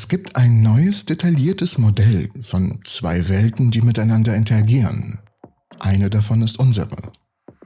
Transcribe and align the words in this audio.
Es 0.00 0.06
gibt 0.06 0.36
ein 0.36 0.62
neues, 0.62 1.06
detailliertes 1.06 1.76
Modell 1.76 2.30
von 2.40 2.78
zwei 2.84 3.28
Welten, 3.28 3.72
die 3.72 3.82
miteinander 3.82 4.36
interagieren. 4.36 5.18
Eine 5.80 6.08
davon 6.08 6.40
ist 6.42 6.60
unsere. 6.60 6.96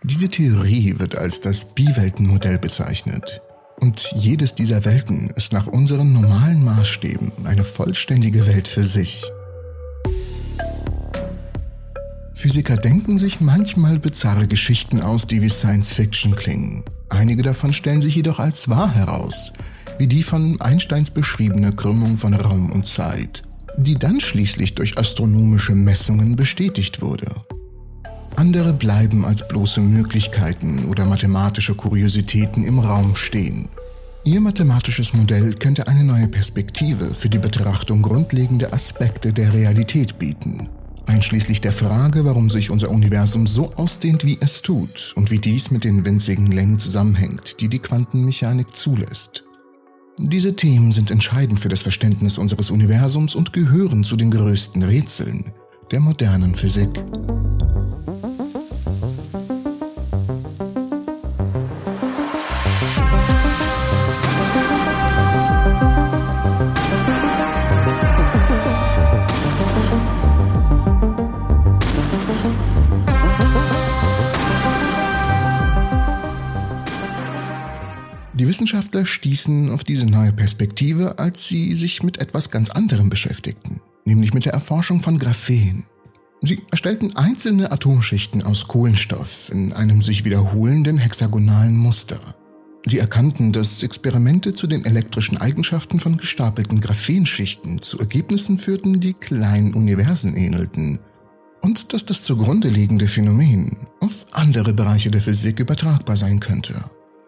Diese 0.02 0.31
Theorie 0.31 0.99
wird 0.99 1.15
als 1.15 1.42
das 1.42 1.75
Biweltenmodell 1.75 2.58
bezeichnet. 2.58 3.42
Und 3.81 4.15
jedes 4.17 4.55
dieser 4.55 4.87
Welten 4.87 5.29
ist 5.37 5.53
nach 5.53 5.67
unseren 5.67 6.15
normalen 6.15 6.65
Maßstäben 6.65 7.33
eine 7.45 7.65
vollständige 7.65 8.46
Welt 8.46 8.67
für 8.67 8.85
sich. 8.85 9.30
Physiker 12.33 12.79
denken 12.79 13.19
sich 13.19 13.43
manchmal 13.43 13.99
bizarre 13.99 14.46
Geschichten 14.46 15.03
aus, 15.03 15.27
die 15.27 15.43
wie 15.43 15.51
Science 15.51 15.93
Fiction 15.93 16.35
klingen. 16.35 16.83
Einige 17.11 17.43
davon 17.43 17.75
stellen 17.75 18.01
sich 18.01 18.17
jedoch 18.17 18.39
als 18.39 18.71
wahr 18.71 18.95
heraus, 18.95 19.53
wie 19.98 20.06
die 20.06 20.22
von 20.22 20.61
Einsteins 20.61 21.11
beschriebene 21.11 21.72
Krümmung 21.72 22.16
von 22.16 22.34
Raum 22.34 22.70
und 22.70 22.86
Zeit, 22.86 23.42
die 23.77 23.96
dann 23.96 24.20
schließlich 24.20 24.74
durch 24.74 24.98
astronomische 24.98 25.74
Messungen 25.74 26.37
bestätigt 26.37 27.02
wurde. 27.02 27.27
Andere 28.36 28.73
bleiben 28.73 29.24
als 29.24 29.47
bloße 29.47 29.80
Möglichkeiten 29.80 30.86
oder 30.86 31.05
mathematische 31.05 31.74
Kuriositäten 31.74 32.64
im 32.64 32.78
Raum 32.78 33.14
stehen. 33.14 33.69
Ihr 34.24 34.41
mathematisches 34.41 35.14
Modell 35.14 35.55
könnte 35.55 35.88
eine 35.88 36.05
neue 36.05 36.28
Perspektive 36.28 37.12
für 37.12 37.28
die 37.28 37.38
Betrachtung 37.38 38.02
grundlegender 38.02 38.72
Aspekte 38.72 39.33
der 39.33 39.52
Realität 39.52 40.19
bieten, 40.19 40.69
einschließlich 41.06 41.61
der 41.61 41.72
Frage, 41.72 42.24
warum 42.24 42.48
sich 42.48 42.70
unser 42.70 42.91
Universum 42.91 43.47
so 43.47 43.72
ausdehnt, 43.74 44.24
wie 44.24 44.38
es 44.41 44.62
tut 44.62 45.12
und 45.16 45.30
wie 45.30 45.38
dies 45.38 45.70
mit 45.70 45.84
den 45.84 46.05
winzigen 46.05 46.52
Längen 46.52 46.78
zusammenhängt, 46.78 47.61
die 47.61 47.69
die 47.69 47.80
Quantenmechanik 47.80 48.74
zulässt. 48.74 49.45
Diese 50.19 50.55
Themen 50.55 50.93
sind 50.93 51.11
entscheidend 51.11 51.61
für 51.61 51.69
das 51.69 51.83
Verständnis 51.83 52.39
unseres 52.39 52.70
Universums 52.70 53.34
und 53.34 53.53
gehören 53.53 54.05
zu 54.05 54.16
den 54.16 54.30
größten 54.30 54.83
Rätseln 54.83 55.53
der 55.91 56.01
modernen 56.01 56.55
Physik. 56.55 56.91
Wissenschaftler 78.53 79.06
stießen 79.06 79.70
auf 79.70 79.83
diese 79.83 80.05
neue 80.05 80.31
Perspektive, 80.31 81.19
als 81.19 81.48
sie 81.48 81.75
sich 81.75 82.03
mit 82.03 82.19
etwas 82.19 82.50
ganz 82.50 82.69
anderem 82.69 83.08
beschäftigten, 83.08 83.81
nämlich 84.05 84.34
mit 84.34 84.45
der 84.45 84.53
Erforschung 84.53 85.00
von 85.00 85.19
Graphen. 85.19 85.84
Sie 86.42 86.61
erstellten 86.70 87.17
einzelne 87.17 87.73
Atomschichten 87.73 88.42
aus 88.42 88.69
Kohlenstoff 88.69 89.48
in 89.50 89.73
einem 89.73 90.03
sich 90.03 90.27
wiederholenden 90.27 90.98
hexagonalen 90.98 91.75
Muster. 91.75 92.19
Sie 92.84 92.98
erkannten, 92.98 93.53
dass 93.53 93.83
Experimente 93.83 94.53
zu 94.53 94.67
den 94.67 94.84
elektrischen 94.84 95.39
Eigenschaften 95.39 95.98
von 95.98 96.19
gestapelten 96.19 96.83
Graphenschichten 96.83 97.80
zu 97.80 98.00
Ergebnissen 98.00 98.58
führten, 98.58 99.00
die 99.00 99.14
kleinen 99.14 99.73
Universen 99.73 100.36
ähnelten, 100.36 100.98
und 101.62 101.95
dass 101.95 102.05
das 102.05 102.23
zugrunde 102.23 102.69
liegende 102.69 103.08
Phänomen 103.08 103.78
auf 104.00 104.27
andere 104.33 104.75
Bereiche 104.75 105.11
der 105.11 105.23
Physik 105.23 105.58
übertragbar 105.58 106.19
sein 106.19 106.39
könnte. 106.39 106.75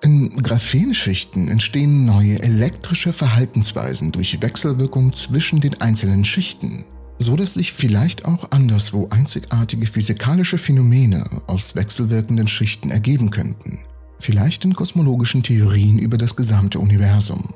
In 0.04 0.28
Graphenschichten 0.42 1.48
entstehen 1.48 2.04
neue 2.04 2.42
elektrische 2.42 3.14
Verhaltensweisen 3.14 4.12
durch 4.12 4.42
Wechselwirkung 4.42 5.14
zwischen 5.14 5.60
den 5.60 5.80
einzelnen 5.80 6.26
Schichten, 6.26 6.84
so 7.18 7.36
dass 7.36 7.54
sich 7.54 7.72
vielleicht 7.72 8.26
auch 8.26 8.50
anderswo 8.50 9.08
einzigartige 9.08 9.86
physikalische 9.86 10.58
Phänomene 10.58 11.24
aus 11.46 11.74
wechselwirkenden 11.74 12.48
Schichten 12.48 12.90
ergeben 12.90 13.30
könnten, 13.30 13.78
vielleicht 14.20 14.66
in 14.66 14.74
kosmologischen 14.74 15.42
Theorien 15.42 15.98
über 15.98 16.18
das 16.18 16.36
gesamte 16.36 16.80
Universum. 16.80 17.54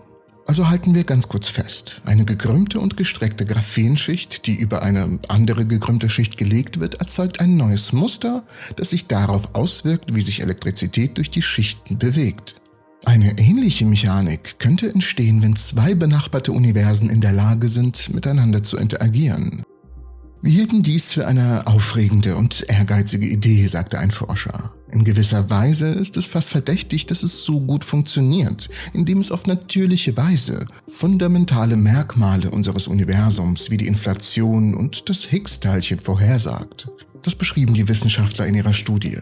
Also 0.48 0.70
halten 0.70 0.94
wir 0.94 1.04
ganz 1.04 1.28
kurz 1.28 1.48
fest. 1.48 2.00
Eine 2.06 2.24
gekrümmte 2.24 2.80
und 2.80 2.96
gestreckte 2.96 3.44
Graphenschicht, 3.44 4.46
die 4.46 4.54
über 4.54 4.82
eine 4.82 5.18
andere 5.28 5.66
gekrümmte 5.66 6.08
Schicht 6.08 6.38
gelegt 6.38 6.80
wird, 6.80 6.94
erzeugt 6.94 7.40
ein 7.40 7.58
neues 7.58 7.92
Muster, 7.92 8.44
das 8.76 8.88
sich 8.88 9.06
darauf 9.06 9.54
auswirkt, 9.54 10.14
wie 10.14 10.22
sich 10.22 10.40
Elektrizität 10.40 11.18
durch 11.18 11.30
die 11.30 11.42
Schichten 11.42 11.98
bewegt. 11.98 12.56
Eine 13.04 13.38
ähnliche 13.38 13.84
Mechanik 13.84 14.58
könnte 14.58 14.90
entstehen, 14.90 15.42
wenn 15.42 15.54
zwei 15.54 15.94
benachbarte 15.94 16.52
Universen 16.52 17.10
in 17.10 17.20
der 17.20 17.32
Lage 17.32 17.68
sind, 17.68 18.14
miteinander 18.14 18.62
zu 18.62 18.78
interagieren. 18.78 19.62
Wir 20.40 20.52
hielten 20.52 20.84
dies 20.84 21.12
für 21.12 21.26
eine 21.26 21.66
aufregende 21.66 22.36
und 22.36 22.64
ehrgeizige 22.68 23.26
Idee, 23.26 23.66
sagte 23.66 23.98
ein 23.98 24.12
Forscher. 24.12 24.72
In 24.92 25.02
gewisser 25.02 25.50
Weise 25.50 25.88
ist 25.88 26.16
es 26.16 26.26
fast 26.26 26.50
verdächtig, 26.50 27.06
dass 27.06 27.24
es 27.24 27.42
so 27.42 27.60
gut 27.60 27.84
funktioniert, 27.84 28.68
indem 28.92 29.18
es 29.18 29.32
auf 29.32 29.46
natürliche 29.46 30.16
Weise 30.16 30.66
fundamentale 30.86 31.74
Merkmale 31.74 32.52
unseres 32.52 32.86
Universums 32.86 33.70
wie 33.70 33.78
die 33.78 33.88
Inflation 33.88 34.74
und 34.74 35.08
das 35.08 35.24
Higgs-Teilchen 35.24 35.98
vorhersagt. 35.98 36.88
Das 37.22 37.34
beschrieben 37.34 37.74
die 37.74 37.88
Wissenschaftler 37.88 38.46
in 38.46 38.54
ihrer 38.54 38.74
Studie. 38.74 39.18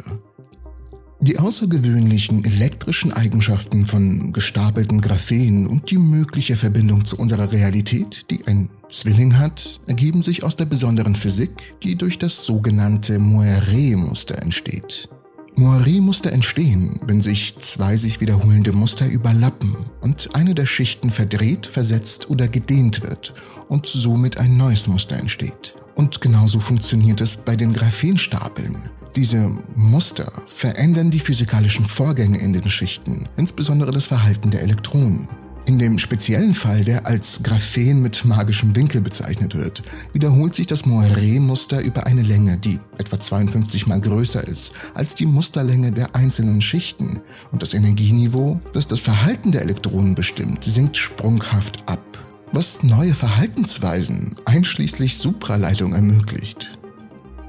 Die 1.20 1.38
außergewöhnlichen 1.38 2.44
elektrischen 2.44 3.10
Eigenschaften 3.10 3.86
von 3.86 4.34
gestapelten 4.34 5.00
Graphen 5.00 5.66
und 5.66 5.90
die 5.90 5.96
mögliche 5.96 6.56
Verbindung 6.56 7.06
zu 7.06 7.16
unserer 7.16 7.52
Realität, 7.52 8.30
die 8.30 8.46
ein 8.46 8.68
Zwilling 8.88 9.38
hat, 9.38 9.80
ergeben 9.86 10.22
sich 10.22 10.44
aus 10.44 10.56
der 10.56 10.64
besonderen 10.64 11.16
Physik, 11.16 11.74
die 11.82 11.96
durch 11.96 12.18
das 12.18 12.44
sogenannte 12.44 13.18
Moiré-Muster 13.18 14.40
entsteht. 14.40 15.08
Moiré-Muster 15.56 16.32
entstehen, 16.32 17.00
wenn 17.06 17.20
sich 17.20 17.58
zwei 17.58 17.96
sich 17.96 18.20
wiederholende 18.20 18.72
Muster 18.72 19.08
überlappen 19.08 19.74
und 20.02 20.34
eine 20.34 20.54
der 20.54 20.66
Schichten 20.66 21.10
verdreht, 21.10 21.66
versetzt 21.66 22.28
oder 22.28 22.46
gedehnt 22.46 23.02
wird 23.02 23.34
und 23.68 23.86
somit 23.86 24.36
ein 24.36 24.56
neues 24.56 24.86
Muster 24.86 25.16
entsteht. 25.16 25.74
Und 25.94 26.20
genauso 26.20 26.60
funktioniert 26.60 27.22
es 27.22 27.38
bei 27.38 27.56
den 27.56 27.72
Graphenstapeln. 27.72 28.90
Diese 29.16 29.50
Muster 29.74 30.30
verändern 30.46 31.10
die 31.10 31.20
physikalischen 31.20 31.86
Vorgänge 31.86 32.38
in 32.38 32.52
den 32.52 32.68
Schichten, 32.68 33.26
insbesondere 33.38 33.90
das 33.90 34.06
Verhalten 34.06 34.50
der 34.50 34.62
Elektronen. 34.62 35.26
In 35.66 35.80
dem 35.80 35.98
speziellen 35.98 36.54
Fall, 36.54 36.84
der 36.84 37.06
als 37.06 37.42
Graphen 37.42 38.00
mit 38.00 38.24
magischem 38.24 38.76
Winkel 38.76 39.00
bezeichnet 39.00 39.56
wird, 39.56 39.82
wiederholt 40.12 40.54
sich 40.54 40.68
das 40.68 40.84
Moiré-Muster 40.84 41.80
über 41.80 42.06
eine 42.06 42.22
Länge, 42.22 42.56
die 42.56 42.78
etwa 42.98 43.18
52 43.18 43.88
mal 43.88 44.00
größer 44.00 44.46
ist 44.46 44.72
als 44.94 45.16
die 45.16 45.26
Musterlänge 45.26 45.90
der 45.90 46.14
einzelnen 46.14 46.60
Schichten 46.60 47.18
und 47.50 47.62
das 47.62 47.74
Energieniveau, 47.74 48.60
das 48.74 48.86
das 48.86 49.00
Verhalten 49.00 49.50
der 49.50 49.62
Elektronen 49.62 50.14
bestimmt, 50.14 50.62
sinkt 50.62 50.96
sprunghaft 50.96 51.82
ab, 51.86 52.04
was 52.52 52.84
neue 52.84 53.14
Verhaltensweisen 53.14 54.36
einschließlich 54.44 55.18
Supraleitung 55.18 55.94
ermöglicht. 55.94 56.78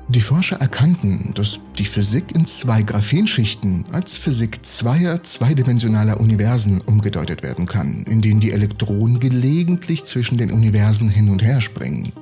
Die 0.10 0.22
Forscher 0.22 0.56
erkannten, 0.62 1.32
dass 1.34 1.60
die 1.78 1.86
Physik 1.86 2.34
in 2.34 2.46
zwei 2.46 2.82
Graphenschichten 2.82 3.84
als 3.92 4.16
Physik 4.16 4.66
zweier 4.66 5.22
zweidimensionaler 5.22 6.22
Universen 6.22 6.80
umgedeutet 6.80 7.44
werden 7.44 7.66
kann, 7.66 8.04
in 8.04 8.22
denen 8.22 8.40
die 8.40 8.54
Elektronen 8.54 9.20
gelegentlich 9.20 10.06
zwischen 10.06 10.38
den 10.38 10.52
Universen 10.52 11.10
hin 11.10 11.28
und 11.28 11.44
her 11.44 11.60
springen. 11.60 12.14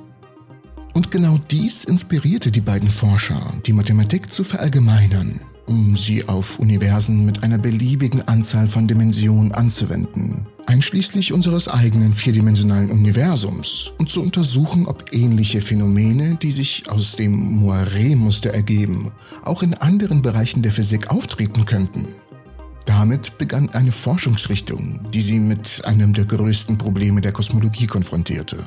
Und 0.94 1.12
genau 1.12 1.38
dies 1.50 1.84
inspirierte 1.84 2.50
die 2.50 2.60
beiden 2.60 2.90
Forscher, 2.90 3.40
die 3.66 3.72
Mathematik 3.72 4.32
zu 4.32 4.42
verallgemeinern, 4.42 5.40
um 5.66 5.96
sie 5.96 6.28
auf 6.28 6.58
Universen 6.58 7.26
mit 7.26 7.42
einer 7.42 7.58
beliebigen 7.58 8.26
Anzahl 8.26 8.68
von 8.68 8.86
Dimensionen 8.86 9.52
anzuwenden 9.52 10.46
einschließlich 10.66 11.32
unseres 11.32 11.68
eigenen 11.68 12.12
vierdimensionalen 12.12 12.90
Universums, 12.90 13.92
und 13.98 14.10
zu 14.10 14.20
untersuchen, 14.20 14.86
ob 14.86 15.12
ähnliche 15.12 15.62
Phänomene, 15.62 16.36
die 16.36 16.50
sich 16.50 16.90
aus 16.90 17.16
dem 17.16 17.62
Moiré-Muster 17.62 18.50
ergeben, 18.50 19.12
auch 19.44 19.62
in 19.62 19.74
anderen 19.74 20.22
Bereichen 20.22 20.62
der 20.62 20.72
Physik 20.72 21.10
auftreten 21.10 21.64
könnten. 21.64 22.08
Damit 22.84 23.38
begann 23.38 23.68
eine 23.70 23.92
Forschungsrichtung, 23.92 25.00
die 25.12 25.22
sie 25.22 25.40
mit 25.40 25.82
einem 25.84 26.12
der 26.12 26.24
größten 26.24 26.78
Probleme 26.78 27.20
der 27.20 27.32
Kosmologie 27.32 27.86
konfrontierte. 27.86 28.58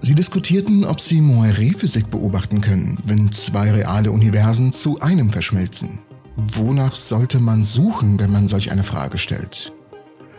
Sie 0.00 0.14
diskutierten, 0.14 0.84
ob 0.84 1.00
sie 1.00 1.20
Moiré-Physik 1.20 2.10
beobachten 2.10 2.60
können, 2.60 2.98
wenn 3.04 3.32
zwei 3.32 3.70
reale 3.72 4.10
Universen 4.10 4.72
zu 4.72 5.00
einem 5.00 5.30
verschmelzen. 5.30 6.00
Wonach 6.36 6.94
sollte 6.94 7.40
man 7.40 7.64
suchen, 7.64 8.20
wenn 8.20 8.30
man 8.30 8.46
solch 8.46 8.70
eine 8.70 8.82
Frage 8.82 9.16
stellt? 9.16 9.72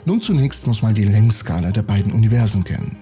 Nun 0.05 0.21
zunächst 0.21 0.67
muss 0.67 0.83
man 0.83 0.94
die 0.94 1.03
Längsskala 1.03 1.71
der 1.71 1.81
beiden 1.81 2.11
Universen 2.11 2.63
kennen. 2.63 2.95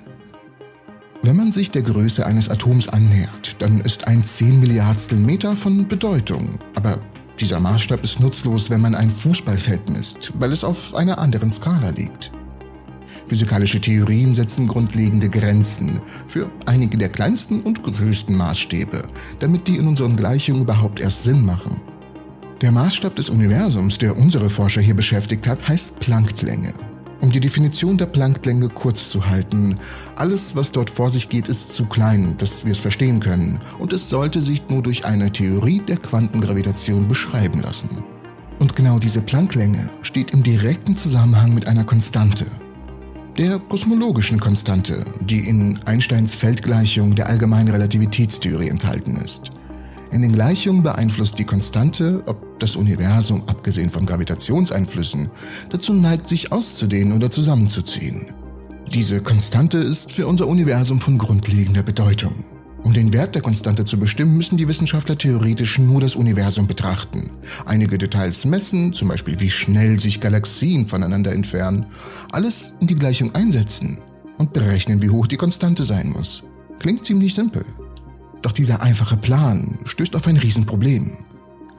Wenn 1.22 1.36
man 1.36 1.52
sich 1.52 1.72
der 1.72 1.82
Größe 1.82 2.26
eines 2.26 2.50
Atoms 2.50 2.88
annähert, 2.88 3.58
dann 3.60 3.82
ist 3.82 4.08
ein 4.08 4.24
10 4.24 4.62
Milliardstel 4.62 5.20
Meter 5.20 5.58
von 5.58 5.90
Bedeutung. 5.90 6.60
Aber 6.76 7.00
dieser 7.38 7.60
Maßstab 7.60 8.02
ist 8.02 8.22
nutzlos, 8.22 8.70
wenn 8.70 8.80
man 8.80 8.96
ein 8.96 9.10
Fußballfeld 9.10 9.90
misst, 9.90 10.32
weil 10.40 10.54
es 10.54 10.64
auf 10.64 10.96
einer 10.96 11.20
anderen 11.20 11.52
Skala 11.52 11.90
liegt. 11.90 12.32
Physikalische 13.28 13.82
Theorien 13.82 14.34
setzen 14.34 14.70
grundlegende 14.70 15.30
Grenzen 15.30 16.00
für 16.28 16.50
einige 16.66 16.98
der 16.98 17.10
kleinsten 17.10 17.62
und 17.62 17.84
größten 17.84 18.38
Maßstäbe, 18.38 19.04
damit 19.40 19.68
die 19.68 19.76
in 19.76 19.88
unseren 19.88 20.16
Gleichungen 20.16 20.62
überhaupt 20.62 21.02
erst 21.02 21.24
Sinn 21.24 21.44
machen. 21.44 21.82
Der 22.62 22.72
Maßstab 22.72 23.16
des 23.16 23.30
Universums, 23.30 23.98
der 23.98 24.18
unsere 24.18 24.50
Forscher 24.50 24.82
hier 24.82 24.96
beschäftigt 24.96 25.46
hat, 25.48 25.68
heißt 25.68 26.00
Plancklänge. 26.00 26.74
Um 27.22 27.32
die 27.32 27.40
Definition 27.40 27.98
der 27.98 28.06
Plancklänge 28.06 28.70
kurz 28.70 29.10
zu 29.10 29.28
halten, 29.28 29.76
alles, 30.16 30.56
was 30.56 30.72
dort 30.72 30.90
vor 30.90 31.10
sich 31.10 31.28
geht, 31.28 31.50
ist 31.50 31.74
zu 31.74 31.86
klein, 31.86 32.36
dass 32.38 32.64
wir 32.64 32.72
es 32.72 32.80
verstehen 32.80 33.20
können, 33.20 33.60
und 33.80 33.94
es 33.94 34.10
sollte 34.10 34.42
sich 34.42 34.70
nur 34.70 34.82
durch 34.82 35.06
eine 35.06 35.32
Theorie 35.32 35.82
der 35.86 35.98
Quantengravitation 35.98 37.08
beschreiben 37.08 37.62
lassen. 37.62 38.04
Und 38.60 38.76
genau 38.76 39.00
diese 39.00 39.22
Plancklänge 39.22 39.90
steht 40.02 40.32
im 40.32 40.44
direkten 40.44 40.96
Zusammenhang 40.96 41.54
mit 41.54 41.68
einer 41.68 41.84
Konstante, 41.84 42.46
der 43.38 43.60
kosmologischen 43.60 44.40
Konstante, 44.40 45.04
die 45.20 45.40
in 45.40 45.78
Einsteins 45.84 46.36
Feldgleichung 46.36 47.16
der 47.16 47.28
allgemeinen 47.28 47.70
Relativitätstheorie 47.70 48.70
enthalten 48.70 49.18
ist. 49.18 49.52
In 50.16 50.22
den 50.22 50.32
Gleichungen 50.32 50.82
beeinflusst 50.82 51.38
die 51.40 51.44
Konstante, 51.44 52.24
ob 52.26 52.58
das 52.62 52.78
Universum, 52.78 53.44
abgesehen 53.48 53.92
von 53.92 54.06
Gravitationseinflüssen, 54.06 55.30
dazu 55.70 55.94
neigt, 55.94 56.30
sich 56.30 56.54
auszudehnen 56.54 57.12
oder 57.12 57.30
zusammenzuziehen. 57.30 58.28
Diese 58.94 59.20
Konstante 59.22 59.78
ist 59.78 60.14
für 60.14 60.26
unser 60.26 60.48
Universum 60.48 61.02
von 61.02 61.18
grundlegender 61.18 61.84
Bedeutung. 61.84 62.46
Um 62.82 62.94
den 62.94 63.12
Wert 63.12 63.36
der 63.36 63.42
Konstante 63.42 63.84
zu 63.84 64.00
bestimmen, 64.00 64.38
müssen 64.38 64.56
die 64.56 64.70
Wissenschaftler 64.70 65.18
theoretisch 65.18 65.80
nur 65.80 66.00
das 66.00 66.16
Universum 66.16 66.66
betrachten, 66.66 67.32
einige 67.66 67.98
Details 67.98 68.46
messen, 68.46 68.94
zum 68.94 69.10
Beispiel 69.10 69.42
wie 69.42 69.52
schnell 69.52 70.00
sich 70.00 70.22
Galaxien 70.22 70.88
voneinander 70.88 71.34
entfernen, 71.34 71.88
alles 72.32 72.72
in 72.80 72.88
die 72.88 72.96
Gleichung 72.96 73.36
einsetzen 73.36 73.98
und 74.38 74.54
berechnen, 74.54 75.02
wie 75.02 75.10
hoch 75.10 75.28
die 75.28 75.36
Konstante 75.36 75.84
sein 75.84 76.10
muss. 76.12 76.44
Klingt 76.80 77.06
ziemlich 77.06 77.34
simpel. 77.36 77.66
Doch 78.46 78.52
dieser 78.52 78.84
einfache 78.84 79.18
Plan 79.18 79.80
stößt 79.86 80.16
auf 80.16 80.28
ein 80.28 80.38
Riesenproblem. 80.38 81.18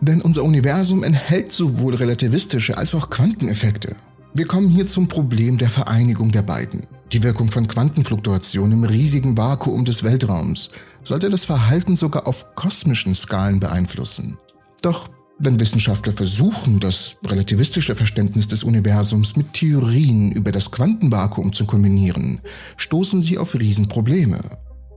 Denn 0.00 0.20
unser 0.20 0.42
Universum 0.42 1.04
enthält 1.04 1.52
sowohl 1.52 1.94
relativistische 1.94 2.76
als 2.76 2.92
auch 2.92 3.08
Quanteneffekte. 3.08 3.94
Wir 4.34 4.48
kommen 4.48 4.68
hier 4.68 4.88
zum 4.88 5.06
Problem 5.06 5.58
der 5.58 5.70
Vereinigung 5.70 6.32
der 6.32 6.42
beiden. 6.42 6.80
Die 7.12 7.22
Wirkung 7.22 7.52
von 7.52 7.68
Quantenfluktuationen 7.68 8.78
im 8.78 8.84
riesigen 8.84 9.38
Vakuum 9.38 9.84
des 9.84 10.02
Weltraums 10.02 10.72
sollte 11.04 11.30
das 11.30 11.44
Verhalten 11.44 11.94
sogar 11.94 12.26
auf 12.26 12.56
kosmischen 12.56 13.14
Skalen 13.14 13.60
beeinflussen. 13.60 14.36
Doch 14.82 15.08
wenn 15.38 15.60
Wissenschaftler 15.60 16.14
versuchen, 16.14 16.80
das 16.80 17.18
relativistische 17.24 17.94
Verständnis 17.94 18.48
des 18.48 18.64
Universums 18.64 19.36
mit 19.36 19.52
Theorien 19.52 20.32
über 20.32 20.50
das 20.50 20.72
Quantenvakuum 20.72 21.52
zu 21.52 21.64
kombinieren, 21.64 22.40
stoßen 22.76 23.20
sie 23.20 23.38
auf 23.38 23.54
Riesenprobleme. 23.54 24.40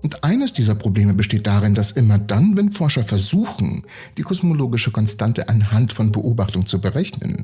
Und 0.02 0.24
eines 0.24 0.54
dieser 0.54 0.76
Probleme 0.76 1.14
besteht 1.14 1.48
darin, 1.48 1.76
dass 1.76 1.92
immer 1.92 2.18
dann, 2.18 2.56
wenn 2.56 2.72
Forscher 2.72 3.04
versuchen, 3.04 3.84
die 4.18 4.24
kosmologische 4.24 4.92
Konstante 4.92 5.50
anhand 5.50 5.94
von 5.94 6.12
Beobachtung 6.12 6.66
zu 6.66 6.80
berechnen, 6.80 7.44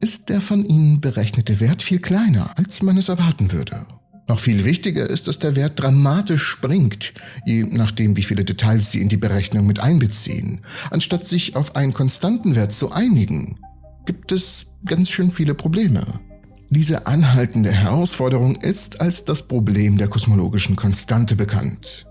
ist 0.00 0.28
der 0.28 0.40
von 0.40 0.64
ihnen 0.64 1.00
berechnete 1.00 1.58
Wert 1.60 1.82
viel 1.82 1.98
kleiner, 1.98 2.56
als 2.56 2.82
man 2.82 2.96
es 2.96 3.08
erwarten 3.08 3.52
würde. 3.52 3.86
Noch 4.28 4.40
viel 4.40 4.64
wichtiger 4.64 5.08
ist, 5.08 5.28
dass 5.28 5.38
der 5.38 5.54
Wert 5.54 5.80
dramatisch 5.80 6.42
springt, 6.42 7.14
je 7.44 7.62
nachdem, 7.62 8.16
wie 8.16 8.24
viele 8.24 8.44
Details 8.44 8.90
Sie 8.90 9.00
in 9.00 9.08
die 9.08 9.16
Berechnung 9.16 9.66
mit 9.66 9.78
einbeziehen. 9.78 10.62
Anstatt 10.90 11.26
sich 11.26 11.54
auf 11.54 11.76
einen 11.76 11.92
konstanten 11.92 12.56
Wert 12.56 12.72
zu 12.72 12.90
einigen, 12.90 13.56
gibt 14.04 14.32
es 14.32 14.72
ganz 14.84 15.10
schön 15.10 15.30
viele 15.30 15.54
Probleme. 15.54 16.20
Diese 16.68 17.06
anhaltende 17.06 17.70
Herausforderung 17.70 18.56
ist 18.56 19.00
als 19.00 19.24
das 19.24 19.46
Problem 19.46 19.98
der 19.98 20.08
kosmologischen 20.08 20.74
Konstante 20.74 21.36
bekannt. 21.36 22.06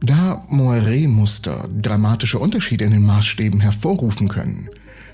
Da 0.00 0.44
Moiré-Muster 0.48 1.68
dramatische 1.80 2.38
Unterschiede 2.38 2.84
in 2.84 2.92
den 2.92 3.06
Maßstäben 3.06 3.60
hervorrufen 3.60 4.28
können, 4.28 4.68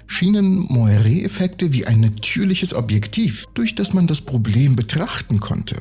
schienen 0.07 0.67
Moiré-Effekte 0.69 1.73
wie 1.73 1.87
ein 1.87 2.01
natürliches 2.01 2.73
Objektiv, 2.73 3.45
durch 3.55 3.75
das 3.75 3.93
man 3.93 4.07
das 4.07 4.21
Problem 4.21 4.77
betrachten 4.77 5.41
konnte. 5.41 5.77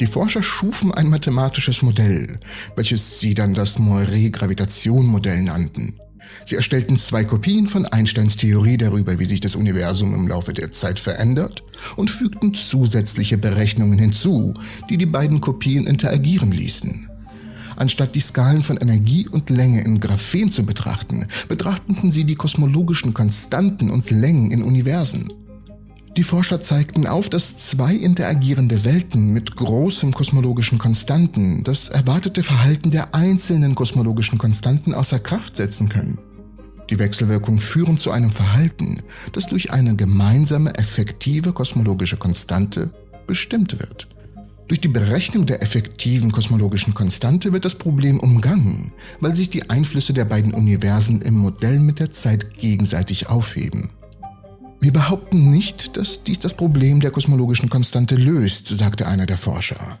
Die 0.00 0.06
Forscher 0.06 0.42
schufen 0.42 0.92
ein 0.92 1.08
mathematisches 1.08 1.80
Modell, 1.82 2.38
welches 2.74 3.20
sie 3.20 3.34
dann 3.34 3.54
das 3.54 3.78
Moiré-Gravitation-Modell 3.78 5.42
nannten. 5.42 5.94
Sie 6.44 6.56
erstellten 6.56 6.96
zwei 6.96 7.24
Kopien 7.24 7.66
von 7.66 7.86
Einsteins 7.86 8.36
Theorie 8.36 8.76
darüber, 8.76 9.18
wie 9.18 9.24
sich 9.24 9.40
das 9.40 9.56
Universum 9.56 10.14
im 10.14 10.28
Laufe 10.28 10.52
der 10.52 10.72
Zeit 10.72 10.98
verändert, 10.98 11.62
und 11.96 12.10
fügten 12.10 12.54
zusätzliche 12.54 13.38
Berechnungen 13.38 13.98
hinzu, 13.98 14.54
die 14.88 14.98
die 14.98 15.06
beiden 15.06 15.40
Kopien 15.40 15.86
interagieren 15.86 16.52
ließen. 16.52 17.08
Anstatt 17.76 18.14
die 18.14 18.20
Skalen 18.20 18.60
von 18.60 18.76
Energie 18.76 19.26
und 19.26 19.48
Länge 19.48 19.82
in 19.82 20.00
Graphen 20.00 20.50
zu 20.50 20.66
betrachten, 20.66 21.26
betrachteten 21.48 22.10
sie 22.10 22.24
die 22.24 22.34
kosmologischen 22.34 23.14
Konstanten 23.14 23.90
und 23.90 24.10
Längen 24.10 24.50
in 24.50 24.62
Universen. 24.62 25.32
Die 26.16 26.24
Forscher 26.24 26.60
zeigten 26.60 27.06
auf, 27.06 27.28
dass 27.28 27.56
zwei 27.56 27.94
interagierende 27.94 28.84
Welten 28.84 29.32
mit 29.32 29.54
großem 29.54 30.12
kosmologischen 30.12 30.78
Konstanten 30.78 31.62
das 31.62 31.88
erwartete 31.88 32.42
Verhalten 32.42 32.90
der 32.90 33.14
einzelnen 33.14 33.76
kosmologischen 33.76 34.36
Konstanten 34.36 34.92
außer 34.92 35.20
Kraft 35.20 35.54
setzen 35.54 35.88
können. 35.88 36.18
Die 36.90 36.98
Wechselwirkungen 36.98 37.60
führen 37.60 37.98
zu 37.98 38.10
einem 38.10 38.30
Verhalten, 38.30 38.98
das 39.30 39.46
durch 39.46 39.70
eine 39.70 39.94
gemeinsame 39.94 40.76
effektive 40.76 41.52
kosmologische 41.52 42.16
Konstante 42.16 42.90
bestimmt 43.28 43.78
wird. 43.78 44.08
Durch 44.66 44.80
die 44.80 44.88
Berechnung 44.88 45.46
der 45.46 45.62
effektiven 45.62 46.32
kosmologischen 46.32 46.92
Konstante 46.92 47.52
wird 47.52 47.64
das 47.64 47.76
Problem 47.76 48.18
umgangen, 48.18 48.92
weil 49.20 49.36
sich 49.36 49.50
die 49.50 49.70
Einflüsse 49.70 50.12
der 50.12 50.24
beiden 50.24 50.54
Universen 50.54 51.22
im 51.22 51.34
Modell 51.34 51.78
mit 51.78 52.00
der 52.00 52.10
Zeit 52.10 52.54
gegenseitig 52.54 53.28
aufheben. 53.28 53.90
Wir 54.82 54.94
behaupten 54.94 55.50
nicht, 55.50 55.98
dass 55.98 56.24
dies 56.24 56.38
das 56.38 56.54
Problem 56.54 57.00
der 57.00 57.10
kosmologischen 57.10 57.68
Konstante 57.68 58.14
löst, 58.14 58.66
sagte 58.68 59.06
einer 59.06 59.26
der 59.26 59.36
Forscher. 59.36 59.98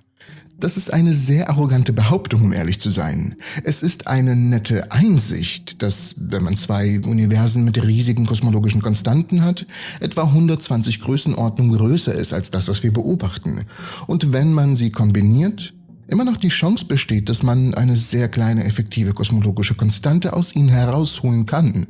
Das 0.58 0.78
ist 0.78 0.90
eine 0.90 1.12
sehr 1.12 1.50
arrogante 1.50 1.92
Behauptung, 1.92 2.42
um 2.42 2.52
ehrlich 2.54 2.80
zu 2.80 2.90
sein. 2.90 3.36
Es 3.62 3.82
ist 3.82 4.06
eine 4.06 4.36
nette 4.36 4.90
Einsicht, 4.90 5.82
dass, 5.82 6.14
wenn 6.18 6.44
man 6.44 6.56
zwei 6.56 6.98
Universen 7.00 7.64
mit 7.64 7.82
riesigen 7.82 8.24
kosmologischen 8.24 8.80
Konstanten 8.80 9.42
hat, 9.42 9.66
etwa 10.00 10.24
120 10.24 11.02
Größenordnungen 11.02 11.76
größer 11.76 12.14
ist 12.14 12.32
als 12.32 12.50
das, 12.50 12.68
was 12.68 12.82
wir 12.82 12.92
beobachten. 12.92 13.66
Und 14.06 14.32
wenn 14.32 14.52
man 14.52 14.76
sie 14.76 14.90
kombiniert, 14.90 15.74
immer 16.08 16.24
noch 16.24 16.38
die 16.38 16.48
Chance 16.48 16.86
besteht, 16.86 17.28
dass 17.28 17.42
man 17.42 17.74
eine 17.74 17.96
sehr 17.96 18.28
kleine 18.28 18.64
effektive 18.64 19.12
kosmologische 19.12 19.74
Konstante 19.74 20.32
aus 20.32 20.54
ihnen 20.54 20.68
herausholen 20.68 21.44
kann. 21.44 21.86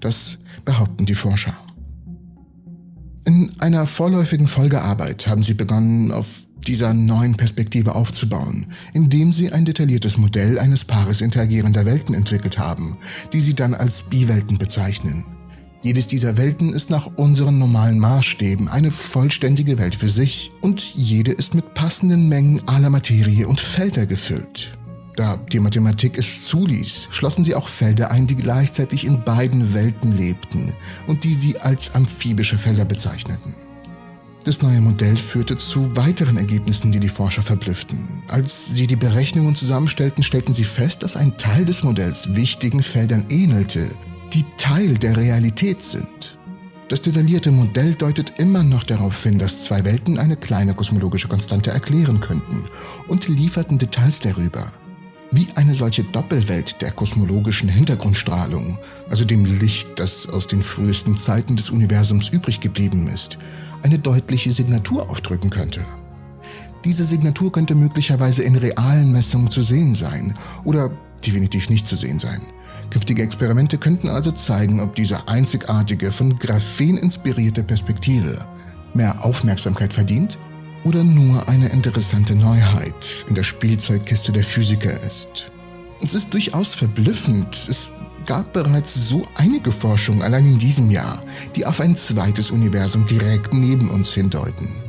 Das 0.00 0.38
behaupten 0.64 1.06
die 1.06 1.14
Forscher. 1.14 1.56
In 3.38 3.52
einer 3.60 3.86
vorläufigen 3.86 4.48
Folgearbeit 4.48 5.28
haben 5.28 5.44
sie 5.44 5.54
begonnen, 5.54 6.10
auf 6.10 6.26
dieser 6.66 6.92
neuen 6.92 7.36
Perspektive 7.36 7.94
aufzubauen, 7.94 8.66
indem 8.94 9.30
sie 9.30 9.52
ein 9.52 9.64
detailliertes 9.64 10.18
Modell 10.18 10.58
eines 10.58 10.84
Paares 10.84 11.20
interagierender 11.20 11.86
Welten 11.86 12.16
entwickelt 12.16 12.58
haben, 12.58 12.98
die 13.32 13.40
sie 13.40 13.54
dann 13.54 13.74
als 13.74 14.02
Biwelten 14.02 14.58
bezeichnen. 14.58 15.24
Jedes 15.84 16.08
dieser 16.08 16.36
Welten 16.36 16.72
ist 16.72 16.90
nach 16.90 17.06
unseren 17.14 17.60
normalen 17.60 18.00
Maßstäben 18.00 18.66
eine 18.66 18.90
vollständige 18.90 19.78
Welt 19.78 19.94
für 19.94 20.08
sich 20.08 20.50
und 20.60 20.80
jede 20.96 21.30
ist 21.30 21.54
mit 21.54 21.74
passenden 21.74 22.28
Mengen 22.28 22.66
aller 22.66 22.90
Materie 22.90 23.46
und 23.46 23.60
Felder 23.60 24.06
gefüllt. 24.06 24.76
Da 25.18 25.36
die 25.36 25.58
Mathematik 25.58 26.16
es 26.16 26.44
zuließ, 26.44 27.08
schlossen 27.10 27.42
sie 27.42 27.56
auch 27.56 27.66
Felder 27.66 28.12
ein, 28.12 28.28
die 28.28 28.36
gleichzeitig 28.36 29.04
in 29.04 29.24
beiden 29.24 29.74
Welten 29.74 30.16
lebten 30.16 30.72
und 31.08 31.24
die 31.24 31.34
sie 31.34 31.58
als 31.58 31.96
amphibische 31.96 32.56
Felder 32.56 32.84
bezeichneten. 32.84 33.52
Das 34.44 34.62
neue 34.62 34.80
Modell 34.80 35.16
führte 35.16 35.58
zu 35.58 35.96
weiteren 35.96 36.36
Ergebnissen, 36.36 36.92
die 36.92 37.00
die 37.00 37.08
Forscher 37.08 37.42
verblüfften. 37.42 37.98
Als 38.28 38.66
sie 38.66 38.86
die 38.86 38.94
Berechnungen 38.94 39.56
zusammenstellten, 39.56 40.22
stellten 40.22 40.52
sie 40.52 40.62
fest, 40.62 41.02
dass 41.02 41.16
ein 41.16 41.36
Teil 41.36 41.64
des 41.64 41.82
Modells 41.82 42.36
wichtigen 42.36 42.84
Feldern 42.84 43.24
ähnelte, 43.28 43.90
die 44.32 44.44
Teil 44.56 44.98
der 44.98 45.16
Realität 45.16 45.82
sind. 45.82 46.38
Das 46.86 47.02
detaillierte 47.02 47.50
Modell 47.50 47.96
deutet 47.96 48.34
immer 48.38 48.62
noch 48.62 48.84
darauf 48.84 49.20
hin, 49.20 49.40
dass 49.40 49.64
zwei 49.64 49.84
Welten 49.84 50.16
eine 50.16 50.36
kleine 50.36 50.74
kosmologische 50.74 51.26
Konstante 51.26 51.72
erklären 51.72 52.20
könnten 52.20 52.66
und 53.08 53.26
lieferten 53.26 53.78
Details 53.78 54.20
darüber. 54.20 54.70
Wie 55.30 55.46
eine 55.56 55.74
solche 55.74 56.04
Doppelwelt 56.04 56.80
der 56.80 56.90
kosmologischen 56.90 57.68
Hintergrundstrahlung, 57.68 58.78
also 59.10 59.26
dem 59.26 59.44
Licht, 59.44 60.00
das 60.00 60.26
aus 60.26 60.46
den 60.46 60.62
frühesten 60.62 61.18
Zeiten 61.18 61.54
des 61.54 61.68
Universums 61.68 62.30
übrig 62.30 62.60
geblieben 62.60 63.08
ist, 63.08 63.36
eine 63.82 63.98
deutliche 63.98 64.50
Signatur 64.50 65.10
aufdrücken 65.10 65.50
könnte. 65.50 65.84
Diese 66.84 67.04
Signatur 67.04 67.52
könnte 67.52 67.74
möglicherweise 67.74 68.42
in 68.42 68.56
realen 68.56 69.12
Messungen 69.12 69.50
zu 69.50 69.60
sehen 69.60 69.94
sein 69.94 70.32
oder 70.64 70.90
definitiv 71.26 71.68
nicht 71.68 71.86
zu 71.86 71.94
sehen 71.94 72.18
sein. 72.18 72.40
Künftige 72.88 73.22
Experimente 73.22 73.76
könnten 73.76 74.08
also 74.08 74.32
zeigen, 74.32 74.80
ob 74.80 74.94
diese 74.94 75.28
einzigartige, 75.28 76.10
von 76.10 76.38
Graphen 76.38 76.96
inspirierte 76.96 77.62
Perspektive 77.62 78.38
mehr 78.94 79.22
Aufmerksamkeit 79.22 79.92
verdient 79.92 80.38
oder 80.88 81.04
nur 81.04 81.46
eine 81.50 81.68
interessante 81.68 82.34
Neuheit 82.34 83.26
in 83.28 83.34
der 83.34 83.42
Spielzeugkiste 83.42 84.32
der 84.32 84.42
Physiker 84.42 84.98
ist. 85.02 85.52
Es 86.02 86.14
ist 86.14 86.32
durchaus 86.32 86.74
verblüffend. 86.74 87.54
Es 87.68 87.90
gab 88.24 88.54
bereits 88.54 88.94
so 88.94 89.28
einige 89.34 89.70
Forschungen 89.70 90.22
allein 90.22 90.46
in 90.46 90.58
diesem 90.58 90.90
Jahr, 90.90 91.22
die 91.56 91.66
auf 91.66 91.80
ein 91.80 91.94
zweites 91.94 92.50
Universum 92.50 93.06
direkt 93.06 93.52
neben 93.52 93.90
uns 93.90 94.14
hindeuten. 94.14 94.87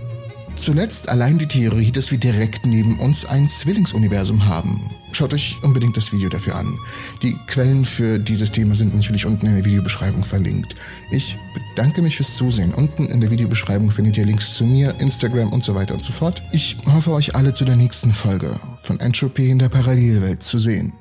Zuletzt 0.60 1.08
allein 1.08 1.38
die 1.38 1.48
Theorie, 1.48 1.90
dass 1.90 2.12
wir 2.12 2.18
direkt 2.18 2.66
neben 2.66 3.00
uns 3.00 3.24
ein 3.24 3.48
Zwillingsuniversum 3.48 4.46
haben. 4.46 4.90
Schaut 5.14 5.34
euch 5.34 5.56
unbedingt 5.64 5.96
das 5.96 6.12
Video 6.12 6.28
dafür 6.28 6.58
an. 6.58 6.78
Die 7.24 7.38
Quellen 7.48 7.86
für 7.86 8.20
dieses 8.20 8.52
Thema 8.52 8.76
sind 8.76 8.94
natürlich 8.94 9.26
unten 9.26 9.46
in 9.46 9.56
der 9.56 9.64
Videobeschreibung 9.64 10.22
verlinkt. 10.22 10.76
Ich 11.12 11.38
bedanke 11.54 12.02
mich 12.02 12.18
fürs 12.18 12.36
Zusehen. 12.36 12.74
Unten 12.74 13.06
in 13.06 13.22
der 13.22 13.32
Videobeschreibung 13.32 13.90
findet 13.90 14.18
ihr 14.18 14.26
Links 14.26 14.54
zu 14.56 14.66
mir, 14.66 14.94
Instagram 15.00 15.54
und 15.54 15.64
so 15.64 15.76
weiter 15.76 15.94
und 15.94 16.04
so 16.04 16.12
fort. 16.12 16.44
Ich 16.52 16.76
hoffe 16.86 17.14
euch 17.14 17.36
alle 17.36 17.54
zu 17.54 17.64
der 17.64 17.78
nächsten 17.78 18.12
Folge 18.12 18.60
von 18.84 19.00
Entropy 19.00 19.50
in 19.50 19.60
der 19.60 19.70
Parallelwelt 19.70 20.44
zu 20.44 20.60
sehen. 20.60 20.92